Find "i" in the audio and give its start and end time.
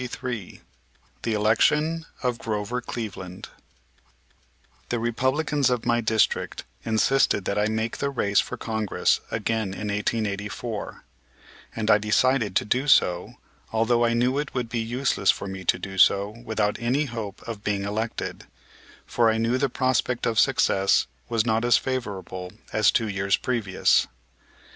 7.59-7.67, 11.91-11.99, 14.03-14.15, 19.29-19.37